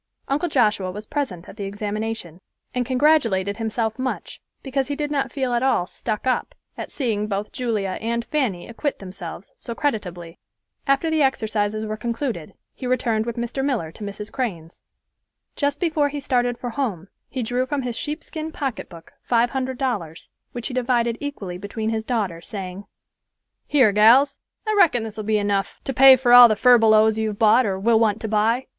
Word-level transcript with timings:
Uncle 0.27 0.49
Joshua 0.49 0.89
was 0.89 1.05
present 1.05 1.47
at 1.47 1.57
the 1.57 1.65
examination, 1.65 2.41
and 2.73 2.87
congratulated 2.87 3.57
himself 3.57 3.99
much 3.99 4.41
because 4.63 4.87
he 4.87 4.95
did 4.95 5.11
not 5.11 5.31
feel 5.31 5.53
at 5.53 5.61
all 5.61 5.85
"stuck 5.85 6.25
up" 6.25 6.55
at 6.75 6.89
seeing 6.89 7.27
both 7.27 7.51
Julia 7.51 7.99
and 8.01 8.25
Fanny 8.25 8.67
acquit 8.67 8.97
themselves 8.97 9.51
so 9.59 9.75
creditably. 9.75 10.39
After 10.87 11.11
the 11.11 11.21
exercises 11.21 11.85
were 11.85 11.97
concluded, 11.97 12.55
he 12.73 12.87
returned 12.87 13.27
with 13.27 13.37
Mr. 13.37 13.63
Miller 13.63 13.91
to 13.91 14.03
Mrs. 14.03 14.31
Crane's. 14.31 14.81
Just 15.55 15.79
before 15.79 16.09
he 16.09 16.19
started 16.19 16.57
for 16.57 16.71
home 16.71 17.07
he 17.29 17.43
drew 17.43 17.67
from 17.67 17.83
his 17.83 17.95
sheepskin 17.95 18.51
pocketbook 18.51 19.13
five 19.21 19.51
hundred 19.51 19.77
dollars, 19.77 20.31
which 20.51 20.67
he 20.67 20.73
divided 20.73 21.15
equally 21.21 21.59
between 21.59 21.91
his 21.91 22.05
daughters, 22.05 22.47
saying, 22.47 22.85
"Here, 23.67 23.91
gals, 23.91 24.39
I 24.65 24.73
reckon 24.75 25.03
this 25.03 25.15
will 25.17 25.25
be 25.25 25.37
enough 25.37 25.79
to 25.83 25.93
pay 25.93 26.15
for 26.15 26.33
all 26.33 26.47
the 26.47 26.55
furbelows 26.55 27.19
you've 27.19 27.37
bought 27.37 27.67
or 27.67 27.77
will 27.79 27.99
want 27.99 28.19
to 28.21 28.27
buy. 28.27 28.65